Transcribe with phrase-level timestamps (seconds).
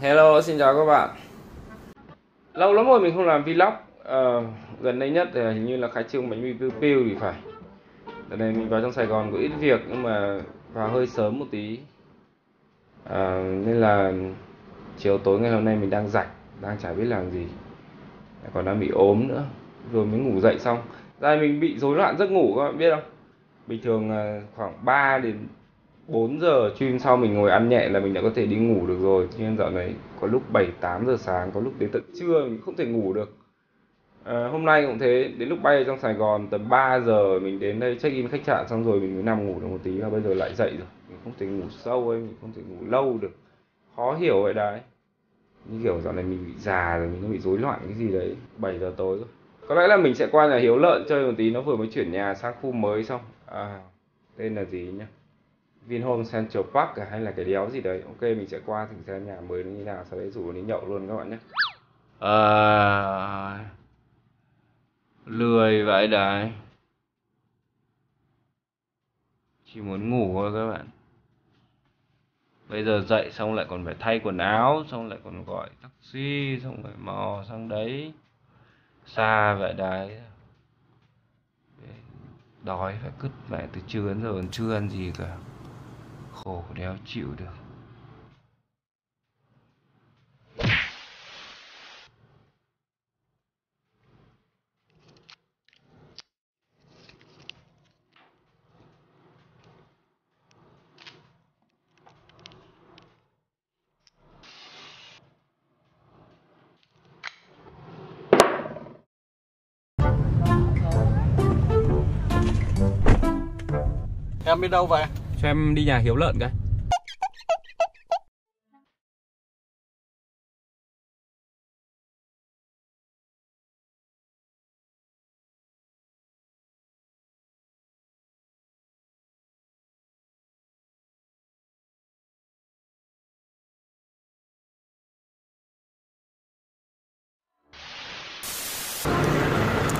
[0.00, 1.10] Hello, xin chào các bạn.
[2.54, 3.72] Lâu lắm rồi mình không làm vlog.
[4.04, 4.40] à,
[4.80, 7.34] gần đây nhất thì hình như là khai trương bánh mì piu piu thì phải.
[8.28, 10.40] Đợt này mình vào trong Sài Gòn có ít việc nhưng mà
[10.72, 11.78] vào hơi sớm một tí.
[13.04, 14.12] à, nên là
[14.98, 16.28] chiều tối ngày hôm nay mình đang rảnh,
[16.62, 17.46] đang chả biết làm gì.
[18.54, 19.44] Còn đang bị ốm nữa.
[19.92, 20.78] Rồi mới ngủ dậy xong.
[21.20, 23.04] Ra mình bị rối loạn giấc ngủ các bạn biết không?
[23.66, 25.38] Bình thường ờ, khoảng 3 đến
[26.10, 28.86] 4 giờ stream sau mình ngồi ăn nhẹ là mình đã có thể đi ngủ
[28.86, 29.28] được rồi.
[29.38, 32.60] Nhưng dạo này có lúc 7 8 giờ sáng có lúc đến tận trưa mình
[32.64, 33.36] không thể ngủ được.
[34.24, 37.38] À, hôm nay cũng thế đến lúc bay ở trong Sài Gòn tầm 3 giờ
[37.38, 39.78] mình đến đây check in khách sạn xong rồi mình mới nằm ngủ được một
[39.82, 40.88] tí và bây giờ lại dậy rồi.
[41.08, 43.32] Mình không thể ngủ sâu ấy mình không thể ngủ lâu được.
[43.96, 44.80] Khó hiểu vậy đấy.
[45.68, 48.08] Như kiểu dạo này mình bị già rồi mình nó bị rối loạn cái gì
[48.08, 49.26] đấy 7 giờ tối rồi
[49.68, 51.88] có lẽ là mình sẽ qua nhà Hiếu Lợn chơi một tí nó vừa mới
[51.92, 53.20] chuyển nhà sang khu mới xong.
[53.46, 53.80] À,
[54.36, 55.06] tên là gì nhá
[55.86, 58.02] Vinhome Central Park à, hay là cái đéo gì đấy.
[58.06, 60.86] Ok mình sẽ qua thử xem nhà mới như nào sau đấy rủ đi nhậu
[60.86, 61.38] luôn các bạn nhé.
[62.18, 63.70] À,
[65.26, 66.52] lười vậy đấy.
[69.64, 70.88] Chỉ muốn ngủ thôi các bạn.
[72.68, 76.60] Bây giờ dậy xong lại còn phải thay quần áo xong lại còn gọi taxi
[76.62, 78.12] xong phải mò sang đấy.
[79.06, 80.20] Xa vậy đấy.
[82.64, 85.36] Đói phải cứt mẹ từ trưa đến giờ còn chưa ăn gì cả
[86.44, 87.44] khổ đéo chịu được
[114.46, 115.06] Em đi đâu vậy?
[115.42, 116.50] Cho em đi nhà hiếu lợn cái.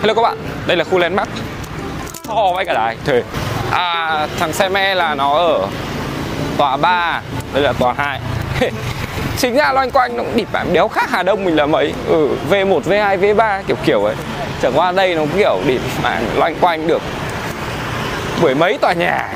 [0.00, 1.30] Hello các bạn, đây là khu landmark.
[2.28, 2.96] To vãi cả đài.
[3.04, 3.22] Thề
[3.72, 5.66] À thằng xe me là nó ở
[6.56, 7.20] tòa 3
[7.54, 8.20] Đây là tòa 2
[9.38, 11.92] Chính ra loanh quanh nó cũng địp bạn đéo khác Hà Đông mình là mấy.
[12.08, 14.14] Ừ, V1, V2, V3 kiểu kiểu ấy.
[14.62, 17.02] Chẳng qua đây nó kiểu địp bạn loanh quanh được
[18.40, 19.28] Mười mấy tòa nhà.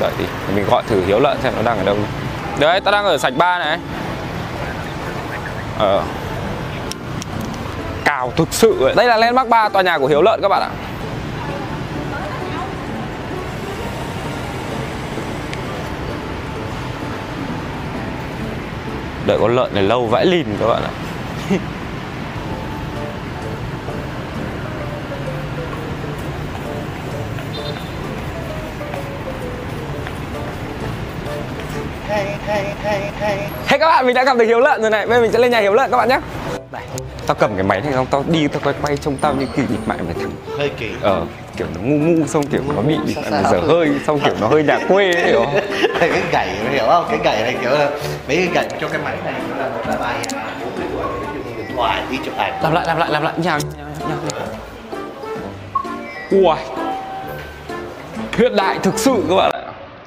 [0.00, 1.96] Đợi đi mình gọi thử Hiếu Lợn xem nó đang ở đâu.
[2.58, 3.78] Đấy, tao đang ở sạch 3 này.
[5.78, 6.02] Ờ.
[8.04, 8.94] Cào thực sự ấy.
[8.94, 10.70] Đây là landmark 3 tòa nhà của Hiếu Lợn các bạn ạ.
[19.28, 20.90] Đợi con lợn này lâu vãi lìn các bạn ạ.
[33.66, 35.06] Hey các bạn, mình đã gặp được Hiếu Lợn rồi này.
[35.06, 36.20] Bây giờ mình sẽ lên nhà Hiếu Lợn các bạn nhé.
[36.72, 36.82] Đây,
[37.26, 39.64] tao cầm cái máy này xong tao đi tao quay quay trông tao như kiểu
[39.68, 40.90] bịt mại mà thằng Hơi kỳ.
[41.02, 41.22] Ờ,
[41.56, 44.48] kiểu nó ngu ngu xong kiểu nó bị bịt mại dở hơi Xong kiểu nó
[44.48, 45.60] hơi nhà quê ấy hiểu không?
[46.00, 47.06] Cái gậy mày hiểu không?
[47.10, 47.90] Cái gậy này kiểu là
[48.28, 50.14] mấy cái gậy cho cái máy này nó là một cái bài
[50.60, 51.08] bốn cái tuổi à.
[51.56, 52.62] điện thoại đi chụp ảnh.
[52.62, 54.46] Làm lại, làm lại, làm lại, nhào, nhào, nhào.
[56.30, 56.56] Ui.
[58.32, 59.60] Hiện đại thực sự các bạn ạ.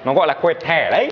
[0.06, 1.10] Nó gọi là quẹt thẻ đấy.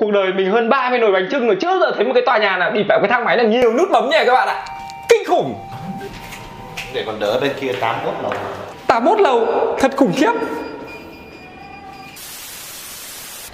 [0.00, 2.38] Cuộc đời mình hơn 30 nồi bánh trưng rồi chưa giờ thấy một cái tòa
[2.38, 4.64] nhà nào đi vào cái thang máy là nhiều nút bấm nhỉ các bạn ạ.
[5.08, 5.54] Kinh khủng.
[6.94, 8.32] Để còn đỡ bên kia 81 lầu.
[8.86, 9.46] 81 lầu
[9.78, 10.32] thật khủng khiếp.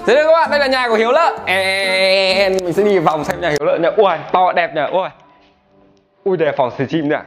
[0.06, 3.24] Thế đây các bạn, đây là nhà của Hiếu Lợn En, Mình sẽ đi vòng
[3.24, 5.08] xem nhà Hiếu Lợn nhá Ui, to đẹp nhỉ, ui.
[6.24, 7.20] Ui, đây là phòng stream nè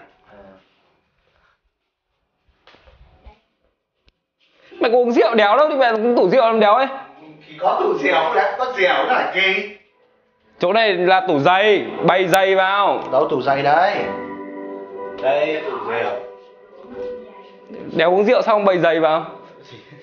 [4.79, 6.87] Mày có uống rượu đéo đâu thì mày cũng tủ rượu làm đéo ấy
[7.59, 9.69] có tủ dẻo đã có dẻo là gì
[10.59, 13.03] Chỗ này là tủ giày, bày giày vào.
[13.11, 13.95] Đâu tủ giày đấy
[15.21, 16.11] đây tủ dẻo
[17.95, 19.25] Đéo uống rượu xong bày giày vào.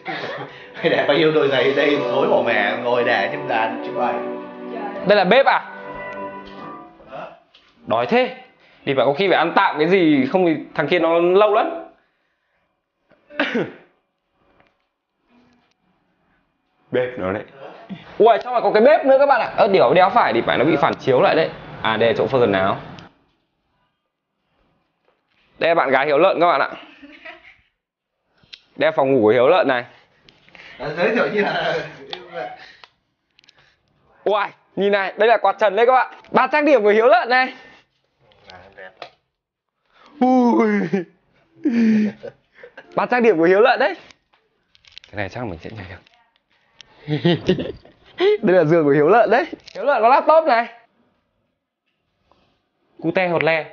[0.83, 1.99] Để bao nhiêu đôi giày đây?
[2.11, 4.47] Thối bỏ mẹ ngồi để trên đàn chụp ảnh
[5.09, 5.73] Đây là bếp à?
[7.87, 8.37] Đói thế.
[8.87, 11.55] Thì phải có khi phải ăn tạm cái gì Không thì thằng kia nó lâu
[11.55, 11.71] lắm
[16.91, 17.45] Bếp nó đấy
[18.19, 19.53] ui trong này có cái bếp nữa các bạn ạ.
[19.57, 21.51] Ơ điều đéo phải thì phải nó bị phản chiếu lại đấy.
[21.83, 22.81] À đây là chỗ phơi quần áo.
[25.59, 26.71] Đây bạn gái hiếu lợn các bạn ạ.
[28.77, 29.85] Đây là phòng ngủ của hiếu lợn này.
[30.97, 31.75] Giới thiệu như là
[34.25, 36.15] Uầy, nhìn này, đây là quạt trần đấy các bạn.
[36.31, 37.55] Ba trang điểm của Hiếu Lợn này.
[40.21, 40.69] Ui.
[42.95, 43.95] Ba trang điểm của Hiếu Lợn đấy.
[45.11, 46.16] Cái này chắc là mình sẽ nhảy được
[48.43, 49.45] Đây là giường của Hiếu Lợn đấy.
[49.75, 50.69] Hiếu Lợn có laptop này.
[53.03, 53.65] Cute hột le.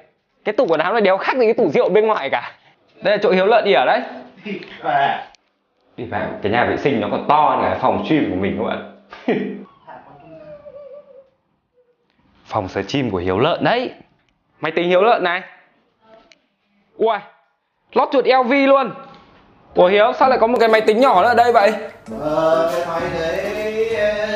[0.43, 2.55] Cái tủ quần áo này đéo khác gì cái tủ rượu bên ngoài cả.
[3.01, 4.01] Đây là chỗ Hiếu Lợn ỉa đấy.
[5.97, 8.57] Đi vào, cái nhà vệ sinh nó còn to hơn cái phòng stream của mình
[8.57, 8.95] các bạn
[12.45, 13.91] Phòng stream của Hiếu Lợn đấy.
[14.59, 15.41] Máy tính Hiếu Lợn này.
[16.97, 17.17] Ui
[17.93, 18.91] Lót chuột LV luôn
[19.75, 21.73] Ủa Hiếu sao lại có một cái máy tính nhỏ nữa ở đây vậy?
[22.19, 23.89] Ờ, cái máy đấy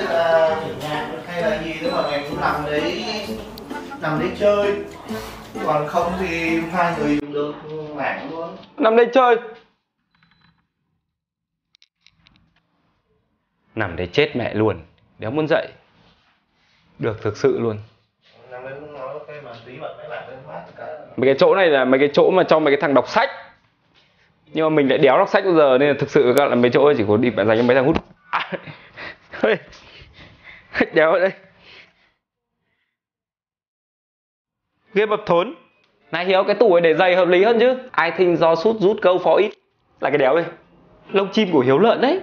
[0.03, 3.05] là chỉnh nhạc hay là gì đó mà ngày cũng nằm đấy
[4.01, 4.73] nằm đấy chơi.
[5.65, 7.53] Còn không thì hai người dùng được
[7.95, 8.57] mạng luôn.
[8.77, 9.35] Nằm đây chơi.
[13.75, 14.79] Nằm đây chết mẹ luôn.
[15.19, 15.67] Đéo muốn dậy
[16.99, 17.77] Được thực sự luôn.
[18.51, 20.85] Nằm đấy nó ok mà tí bật máy lại lên mát cả.
[21.17, 23.29] Mấy cái chỗ này là mấy cái chỗ mà cho mấy cái thằng đọc sách
[24.53, 26.61] Nhưng mà mình lại đéo đọc sách bao giờ Nên là thực sự các bạn
[26.61, 27.95] mấy chỗ ấy chỉ có đi dành cho mấy thằng hút.
[28.31, 28.51] À,
[30.93, 31.31] Đéo ở đây.
[34.93, 35.55] Game of thốn
[36.11, 37.77] Này Hiếu cái tủ này để giày hợp lý hơn chứ.
[38.03, 39.51] I think do sút rút câu for ít.
[39.99, 40.45] Là cái đéo đây.
[41.11, 42.21] Lông chim của Hiếu lợn đấy.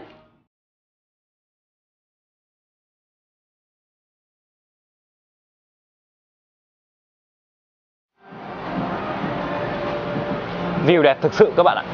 [10.87, 11.94] View đẹp thực sự các bạn ạ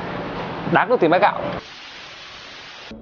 [0.73, 1.41] Đáng được tiền bát gạo.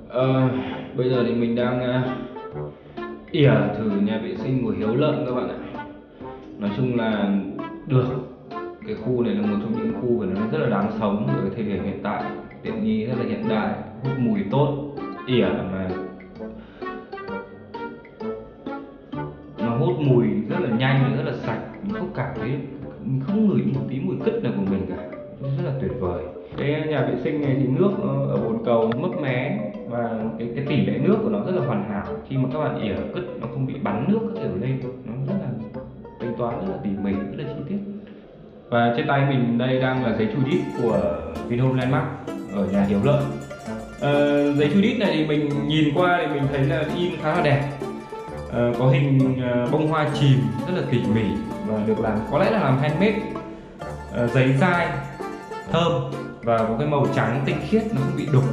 [0.09, 0.49] Ờ,
[0.97, 5.35] Bây giờ thì mình đang uh, ỉa thử nhà vệ sinh của Hiếu Lợn các
[5.35, 5.85] bạn ạ.
[6.59, 7.31] Nói chung là
[7.87, 8.05] được
[8.87, 11.35] Cái khu này là một trong những khu mà nó rất là đáng sống ở
[11.43, 12.23] cái thời điểm hiện tại.
[12.63, 14.95] Tiện nghi rất là hiện đại, hút mùi tốt
[15.27, 15.89] ỉa mà
[19.59, 22.51] nó hút mùi rất là nhanh rất là sạch mình không cảm thấy
[23.05, 25.09] mình không ngửi một tí mùi cứt nào của mình cả.
[25.41, 26.25] Rất là tuyệt vời
[26.57, 29.59] cái nhà vệ sinh này thì nước nó ở bồn cầu mấp mé
[29.89, 32.07] và cái cái tỷ lệ nước của nó rất là hoàn hảo.
[32.29, 35.13] Khi mà các bạn ỉa cứt nó không bị bắn nước các kiểu lên nó
[35.27, 35.49] rất là
[36.21, 37.79] tính toán rất là tỉ mỉ rất là chi tiết.
[38.71, 41.01] Và trên tay mình đây đang là giấy chu đít của
[41.49, 42.07] Vinhome Landmark
[42.55, 43.23] ở nhà Hiếu Lợi.
[44.01, 44.13] À,
[44.57, 47.43] giấy chu đít này thì mình nhìn qua thì mình thấy là in khá là
[47.43, 47.63] đẹp.
[48.53, 51.25] À, có hình ờ, bông hoa chìm rất là tỉ mỉ
[51.67, 53.21] và được làm có lẽ là làm handmade.
[54.17, 54.89] À, giấy dai
[55.73, 55.93] thơm
[56.43, 58.45] và có cái màu trắng tinh khiết nó không bị đục.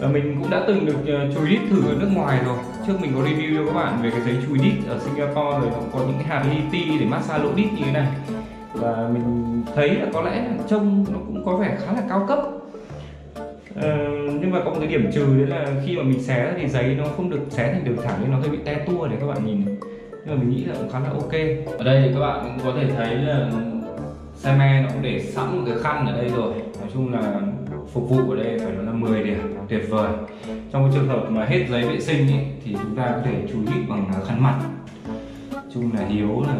[0.00, 2.56] Ờ, mình cũng đã từng được uh, chùi đít thử ở nước ngoài rồi.
[2.86, 5.70] Trước mình có review cho các bạn về cái giấy chùi đít ở Singapore rồi
[5.70, 8.06] nó có những cái hạt li ti để massage lỗ đít như thế này.
[8.74, 12.24] Và mình thấy là có lẽ là trông nó cũng có vẻ khá là cao
[12.28, 12.38] cấp.
[13.80, 13.96] Ờ,
[14.40, 16.94] nhưng mà có một cái điểm trừ đấy là khi mà mình xé thì giấy
[16.98, 19.26] nó không được xé thành đường thẳng nên nó hơi bị te tua để các
[19.26, 19.64] bạn nhìn.
[20.26, 21.32] Nhưng mà mình nghĩ là cũng khá là ok.
[21.78, 23.50] Ở đây thì các bạn cũng có thể thấy là
[24.40, 26.54] xe me nó cũng để sẵn một cái khăn ở đây rồi.
[26.80, 27.40] Nói chung là
[27.92, 30.12] phục vụ ở đây phải nói là 10 điểm tuyệt vời.
[30.72, 32.34] Trong cái trường hợp mà hết giấy vệ sinh ý,
[32.64, 34.60] thì chúng ta có thể chú ý bằng à, khăn mặt.
[35.52, 36.54] Nói chung là hiếu là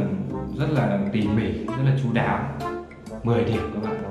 [0.59, 2.45] rất là tỉ mỉ rất là chú đáo.
[3.23, 4.03] 10 điểm các bạn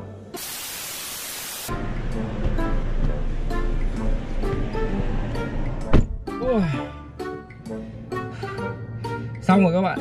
[6.42, 6.62] Ôi.
[9.42, 10.00] Xong rồi các bạn.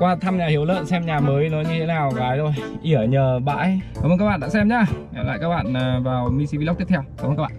[0.00, 2.52] Qua thăm nhà Hiếu Lợn xem nhà mới nó như thế nào cái thôi.
[2.82, 3.80] Ỉa nhờ bãi.
[3.94, 4.84] Cảm ơn các bạn đã xem nhá.
[5.14, 7.02] Hẹn lại các bạn à, vào Missy Vlog tiếp theo.
[7.18, 7.52] Cảm ơn các bạn.